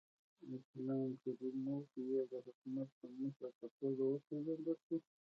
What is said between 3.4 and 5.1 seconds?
په توګه وپېژندل شو.